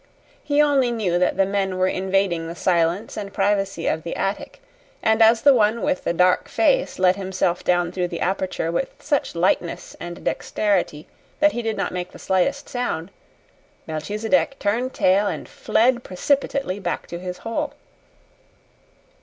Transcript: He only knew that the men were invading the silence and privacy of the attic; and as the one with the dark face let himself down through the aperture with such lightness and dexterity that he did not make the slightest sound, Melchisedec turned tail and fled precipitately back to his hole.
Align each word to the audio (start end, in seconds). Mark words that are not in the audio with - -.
He 0.43 0.63
only 0.63 0.89
knew 0.89 1.19
that 1.19 1.37
the 1.37 1.45
men 1.45 1.77
were 1.77 1.85
invading 1.87 2.47
the 2.47 2.55
silence 2.55 3.15
and 3.15 3.31
privacy 3.31 3.85
of 3.85 4.01
the 4.01 4.15
attic; 4.15 4.59
and 5.03 5.21
as 5.21 5.43
the 5.43 5.53
one 5.53 5.83
with 5.83 6.05
the 6.05 6.11
dark 6.11 6.47
face 6.49 6.97
let 6.97 7.17
himself 7.17 7.63
down 7.63 7.91
through 7.91 8.07
the 8.07 8.19
aperture 8.19 8.71
with 8.71 8.95
such 8.97 9.35
lightness 9.35 9.95
and 9.99 10.23
dexterity 10.23 11.05
that 11.39 11.51
he 11.51 11.61
did 11.61 11.77
not 11.77 11.91
make 11.93 12.13
the 12.13 12.17
slightest 12.17 12.67
sound, 12.67 13.11
Melchisedec 13.87 14.57
turned 14.57 14.91
tail 14.95 15.27
and 15.27 15.47
fled 15.47 16.03
precipitately 16.03 16.79
back 16.79 17.05
to 17.05 17.19
his 17.19 17.37
hole. 17.45 17.75